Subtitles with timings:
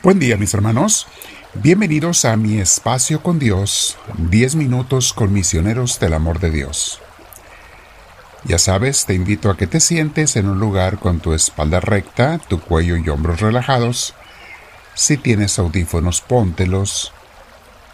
[0.00, 1.08] Buen día mis hermanos,
[1.54, 7.00] bienvenidos a mi espacio con Dios, 10 minutos con misioneros del amor de Dios.
[8.44, 12.38] Ya sabes, te invito a que te sientes en un lugar con tu espalda recta,
[12.38, 14.14] tu cuello y hombros relajados.
[14.94, 17.12] Si tienes audífonos, póntelos.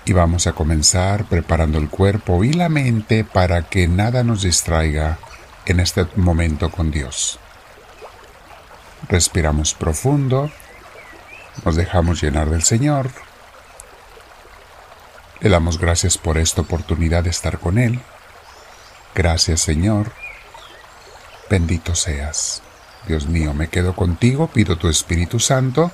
[0.05, 5.18] Y vamos a comenzar preparando el cuerpo y la mente para que nada nos distraiga
[5.64, 7.39] en este momento con Dios.
[9.09, 10.50] Respiramos profundo
[11.64, 13.11] nos dejamos llenar del Señor.
[15.41, 18.00] Le damos gracias por esta oportunidad de estar con Él.
[19.14, 20.13] Gracias Señor.
[21.50, 22.63] Bendito seas.
[23.07, 25.90] Dios mío, me quedo contigo, pido tu Espíritu Santo.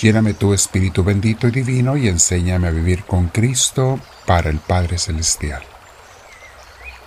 [0.00, 4.98] Lléname tu Espíritu bendito y divino y enséñame a vivir con Cristo para el Padre
[4.98, 5.62] Celestial.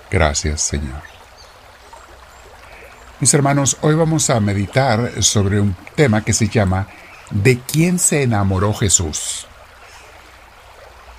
[0.09, 1.01] Gracias Señor.
[3.19, 6.87] Mis hermanos, hoy vamos a meditar sobre un tema que se llama
[7.31, 9.47] ¿De quién se enamoró Jesús?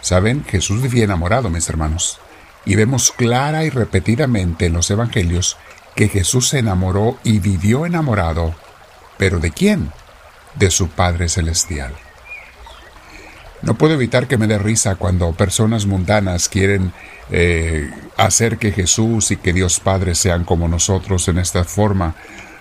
[0.01, 2.21] Saben, Jesús vivía enamorado, mis hermanos,
[2.65, 5.57] y vemos clara y repetidamente en los Evangelios
[5.97, 8.55] que Jesús se enamoró y vivió enamorado.
[9.17, 9.91] ¿Pero de quién?
[10.55, 11.95] De su Padre Celestial.
[13.63, 16.93] No puedo evitar que me dé risa cuando personas mundanas quieren
[17.31, 22.15] eh, hacer que Jesús y que Dios Padre sean como nosotros en esta forma,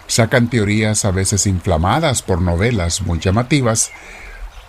[0.07, 3.91] Sacan teorías a veces inflamadas por novelas muy llamativas,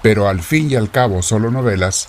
[0.02, 2.08] pero al fin y al cabo solo novelas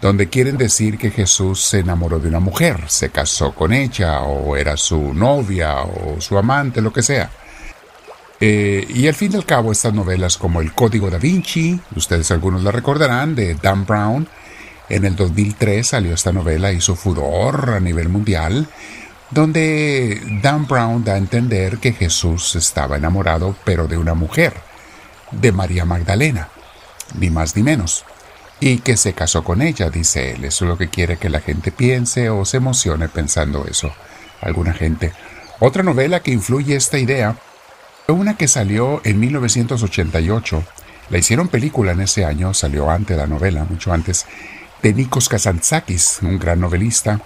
[0.00, 4.56] donde quieren decir que Jesús se enamoró de una mujer, se casó con ella, o
[4.56, 7.30] era su novia, o su amante, lo que sea.
[8.38, 12.30] Eh, y al fin y al cabo estas novelas como El Código da Vinci, ustedes
[12.30, 14.28] algunos la recordarán, de Dan Brown,
[14.88, 18.68] en el 2003 salió esta novela, hizo furor a nivel mundial,
[19.30, 24.54] donde Dan Brown da a entender que Jesús estaba enamorado, pero de una mujer,
[25.32, 26.48] de María Magdalena,
[27.18, 28.04] ni más ni menos,
[28.60, 30.44] y que se casó con ella, dice él.
[30.44, 33.92] Eso es lo que quiere que la gente piense o se emocione pensando eso.
[34.40, 35.12] Alguna gente.
[35.58, 37.36] Otra novela que influye esta idea
[38.06, 40.64] fue una que salió en 1988.
[41.10, 44.26] La hicieron película en ese año, salió antes la novela, mucho antes,
[44.82, 47.20] de Nikos Kazantzakis, un gran novelista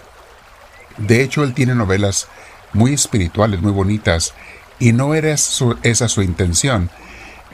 [1.00, 2.28] de hecho, él tiene novelas
[2.72, 4.34] muy espirituales, muy bonitas,
[4.78, 6.90] y no era esa su intención.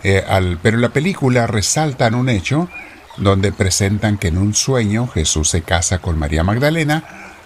[0.02, 0.24] Eh,
[0.62, 2.68] pero en la película resaltan un hecho
[3.16, 7.04] donde presentan que en un sueño Jesús se casa con María Magdalena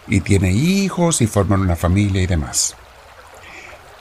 [0.09, 2.75] y tiene hijos y forman una familia y demás.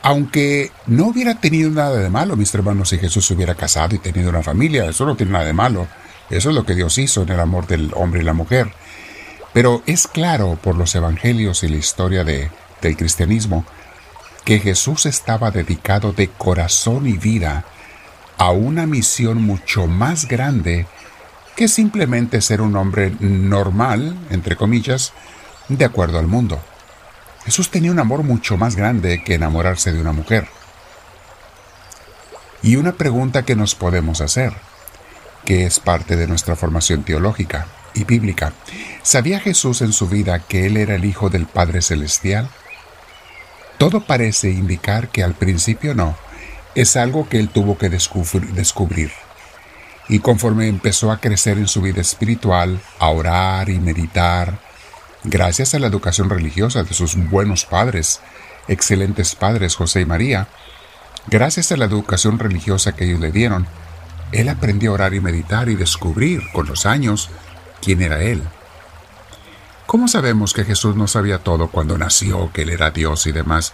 [0.01, 3.99] Aunque no hubiera tenido nada de malo, mis hermanos, si Jesús se hubiera casado y
[3.99, 5.87] tenido una familia, eso no tiene nada de malo.
[6.29, 8.71] Eso es lo que Dios hizo en el amor del hombre y la mujer.
[9.53, 12.51] Pero es claro por los evangelios y la historia de,
[12.81, 13.65] del cristianismo
[14.45, 17.65] que Jesús estaba dedicado de corazón y vida
[18.37, 20.87] a una misión mucho más grande
[21.55, 25.11] que simplemente ser un hombre normal, entre comillas,
[25.67, 26.59] de acuerdo al mundo.
[27.43, 30.47] Jesús tenía un amor mucho más grande que enamorarse de una mujer.
[32.61, 34.53] Y una pregunta que nos podemos hacer,
[35.45, 38.53] que es parte de nuestra formación teológica, y bíblica.
[39.01, 42.50] ¿Sabía Jesús en su vida que Él era el Hijo del Padre Celestial?
[43.77, 46.17] Todo parece indicar que al principio no,
[46.75, 49.11] es algo que Él tuvo que descubrir.
[50.07, 54.59] Y conforme empezó a crecer en su vida espiritual, a orar y meditar,
[55.23, 58.19] gracias a la educación religiosa de sus buenos padres,
[58.67, 60.47] excelentes padres José y María,
[61.28, 63.67] gracias a la educación religiosa que ellos le dieron,
[64.31, 67.29] él aprendió a orar y meditar y descubrir con los años
[67.81, 68.44] quién era Él.
[69.85, 73.73] ¿Cómo sabemos que Jesús no sabía todo cuando nació, que Él era Dios y demás?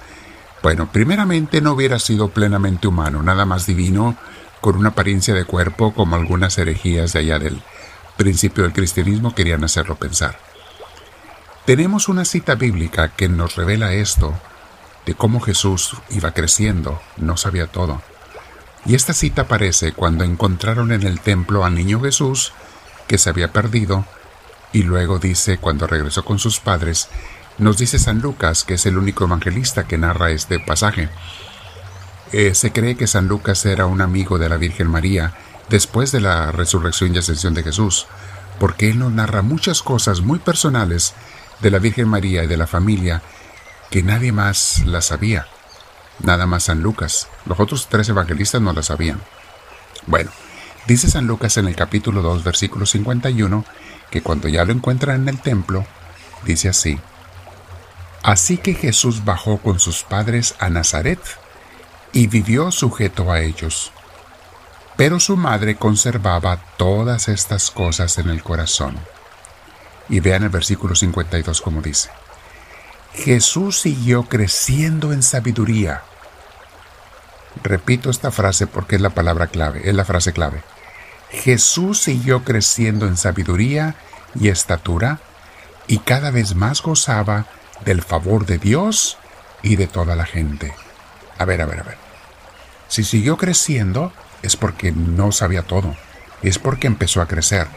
[0.64, 4.16] Bueno, primeramente no hubiera sido plenamente humano, nada más divino,
[4.62, 7.62] con una apariencia de cuerpo como algunas herejías de allá del
[8.18, 10.40] principio del cristianismo querían hacerlo pensar.
[11.66, 14.34] Tenemos una cita bíblica que nos revela esto,
[15.06, 18.02] de cómo Jesús iba creciendo, no sabía todo.
[18.86, 22.54] Y esta cita aparece cuando encontraron en el templo al niño Jesús
[23.08, 24.06] que se había perdido,
[24.74, 27.10] y luego dice, cuando regresó con sus padres,
[27.58, 31.10] nos dice San Lucas, que es el único evangelista que narra este pasaje.
[32.32, 35.34] Eh, se cree que San Lucas era un amigo de la Virgen María
[35.70, 38.08] después de la resurrección y ascensión de Jesús,
[38.60, 41.14] porque él nos narra muchas cosas muy personales
[41.62, 43.22] de la Virgen María y de la familia
[43.90, 45.48] que nadie más las sabía.
[46.20, 47.28] Nada más San Lucas.
[47.46, 49.22] Los otros tres evangelistas no las sabían.
[50.08, 50.32] Bueno,
[50.88, 53.66] Dice San Lucas en el capítulo 2, versículo 51,
[54.12, 55.84] que cuando ya lo encuentran en el templo,
[56.46, 57.00] dice así,
[58.22, 61.20] Así que Jesús bajó con sus padres a Nazaret
[62.12, 63.92] y vivió sujeto a ellos.
[64.96, 68.98] Pero su madre conservaba todas estas cosas en el corazón.
[70.08, 72.10] Y vean el versículo 52 como dice.
[73.14, 76.04] Jesús siguió creciendo en sabiduría.
[77.64, 80.64] Repito esta frase porque es la palabra clave, es la frase clave.
[81.30, 83.96] Jesús siguió creciendo en sabiduría
[84.40, 85.20] y estatura
[85.88, 87.46] y cada vez más gozaba
[87.84, 89.18] del favor de Dios
[89.62, 90.74] y de toda la gente.
[91.38, 91.98] A ver, a ver, a ver.
[92.88, 95.96] Si siguió creciendo es porque no sabía todo,
[96.42, 97.68] es porque empezó a crecer.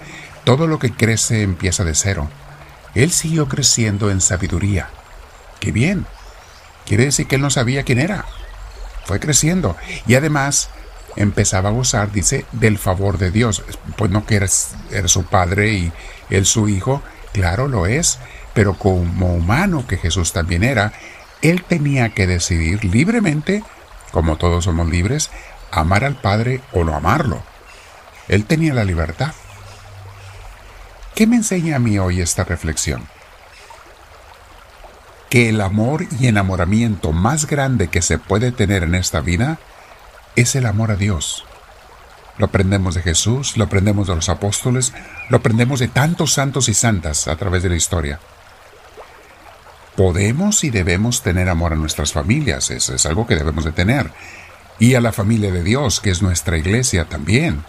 [0.44, 2.28] Todo lo que crece empieza de cero.
[2.94, 4.90] Él siguió creciendo en sabiduría.
[5.60, 6.06] ¡Qué bien!
[6.86, 8.24] Quiere decir que él no sabía quién era.
[9.04, 9.76] Fue creciendo.
[10.06, 10.70] Y además
[11.18, 13.62] empezaba a gozar, dice, del favor de Dios.
[13.96, 15.92] Pues no que era, su padre y
[16.30, 17.02] él su hijo.
[17.32, 18.18] Claro, lo es.
[18.54, 20.92] Pero como humano que Jesús también era,
[21.42, 23.62] él tenía que decidir libremente,
[24.12, 25.30] como todos somos libres,
[25.70, 27.42] amar al Padre o no amarlo.
[28.28, 29.32] Él tenía la libertad.
[31.14, 33.06] ¿Qué me enseña a mí hoy esta reflexión?
[35.30, 39.58] Que el amor y enamoramiento más grande que se puede tener en esta vida
[40.40, 41.44] es el amor a Dios.
[42.36, 44.92] Lo aprendemos de Jesús, lo aprendemos de los apóstoles,
[45.28, 48.20] lo aprendemos de tantos santos y santas a través de la historia.
[49.96, 54.12] Podemos y debemos tener amor a nuestras familias, eso es algo que debemos de tener,
[54.78, 57.64] y a la familia de Dios, que es nuestra iglesia también,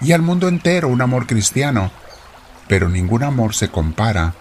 [0.00, 1.90] y al mundo entero un amor cristiano,
[2.66, 4.32] pero ningún amor se compara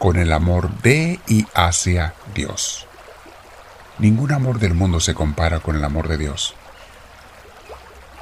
[0.00, 2.88] con el amor de y hacia Dios.
[4.00, 6.56] Ningún amor del mundo se compara con el amor de Dios.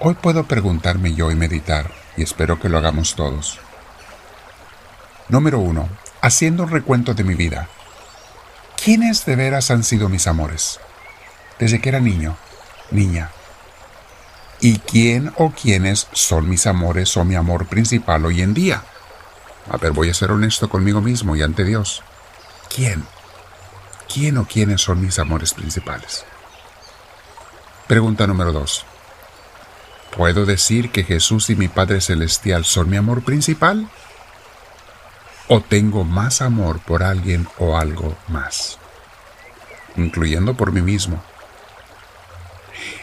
[0.03, 3.59] Hoy puedo preguntarme yo y meditar, y espero que lo hagamos todos.
[5.29, 5.91] Número uno,
[6.23, 7.69] haciendo un recuento de mi vida.
[8.83, 10.81] ¿Quiénes de veras han sido mis amores?
[11.59, 12.39] Desde que era niño,
[12.91, 13.31] niña.
[14.59, 18.83] ¿Y quién o quiénes son mis amores o mi amor principal hoy en día?
[19.71, 22.03] A ver, voy a ser honesto conmigo mismo y ante Dios.
[22.75, 23.05] ¿Quién?
[24.11, 26.25] ¿Quién o quiénes son mis amores principales?
[27.87, 28.87] Pregunta número dos.
[30.17, 33.89] ¿Puedo decir que Jesús y mi Padre Celestial son mi amor principal?
[35.49, 38.79] ¿O tengo más amor por alguien o algo más?
[39.97, 41.23] Incluyendo por mí mismo.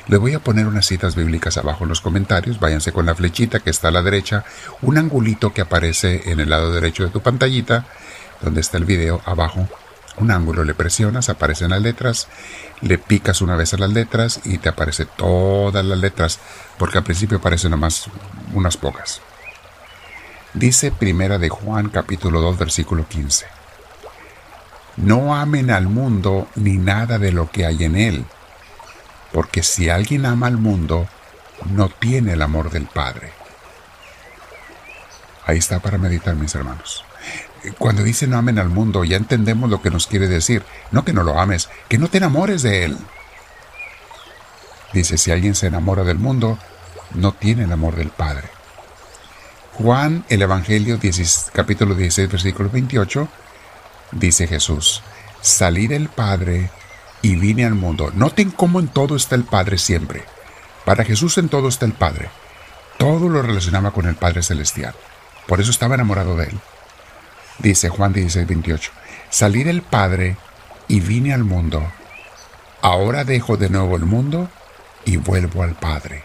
[0.07, 2.59] Le voy a poner unas citas bíblicas abajo en los comentarios.
[2.59, 4.45] Váyanse con la flechita que está a la derecha,
[4.81, 7.86] un angulito que aparece en el lado derecho de tu pantallita,
[8.42, 9.68] donde está el video abajo.
[10.18, 12.28] Un ángulo le presionas, aparecen las letras,
[12.81, 16.40] le picas una vez a las letras y te aparece todas las letras,
[16.78, 18.10] porque al principio aparecen nomás
[18.54, 19.22] unas pocas.
[20.54, 23.46] Dice Primera de Juan capítulo 2 versículo 15.
[24.98, 28.25] No amen al mundo ni nada de lo que hay en él
[29.31, 31.08] porque si alguien ama al mundo,
[31.70, 33.31] no tiene el amor del Padre.
[35.46, 37.04] Ahí está para meditar, mis hermanos.
[37.72, 40.64] Cuando dice no amen al mundo, ya entendemos lo que nos quiere decir.
[40.92, 42.98] No que no lo ames, que no te enamores de él.
[44.94, 46.58] Dice, si alguien se enamora del mundo,
[47.14, 48.48] no tiene el amor del Padre.
[49.74, 51.00] Juan, el Evangelio,
[51.54, 53.28] capítulo 16, versículo 28,
[54.12, 55.04] dice Jesús,
[55.42, 56.72] salí del Padre
[57.22, 58.12] y vine al mundo.
[58.15, 60.24] Noten cómo en todo está el Padre siempre.
[60.86, 62.30] Para Jesús en todo está el Padre.
[62.98, 64.96] Todo lo relacionaba con el Padre Celestial.
[65.46, 66.60] Por eso estaba enamorado de él.
[67.60, 68.92] Dice Juan 16, 28.
[69.30, 70.38] Salí del Padre
[70.88, 71.86] y vine al mundo.
[72.82, 74.50] Ahora dejo de nuevo el mundo
[75.06, 76.24] y vuelvo al Padre.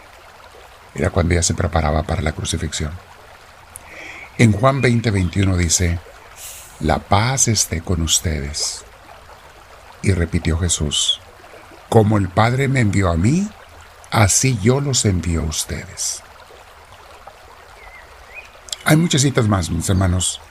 [0.93, 2.91] Era cuando ya se preparaba para la crucifixión.
[4.37, 5.99] En Juan 20, 21 dice,
[6.79, 8.83] La paz esté con ustedes.
[10.01, 11.21] Y repitió Jesús,
[11.89, 13.47] como el Padre me envió a mí,
[14.11, 16.21] así yo los envío a ustedes.
[18.85, 20.41] Hay muchas citas más, mis hermanos.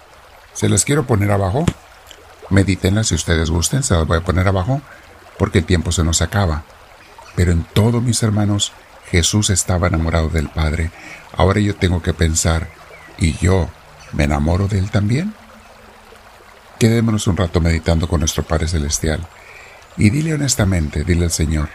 [0.53, 1.65] Se las quiero poner abajo.
[2.51, 4.83] Medítenlas si ustedes gusten, se las voy a poner abajo
[5.39, 6.65] porque el tiempo se nos acaba.
[7.35, 8.73] Pero en todo, mis hermanos,
[9.11, 10.91] Jesús estaba enamorado del Padre.
[11.37, 12.69] Ahora yo tengo que pensar,
[13.19, 13.69] ¿y yo
[14.13, 15.35] me enamoro de Él también?
[16.79, 19.27] Quedémonos un rato meditando con nuestro Padre Celestial
[19.97, 21.69] y dile honestamente, dile al Señor,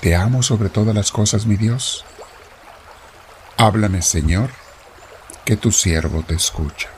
[0.00, 2.04] ¿te amo sobre todas las cosas, mi Dios?
[3.56, 4.50] Háblame, Señor,
[5.44, 6.90] que tu siervo te escucha.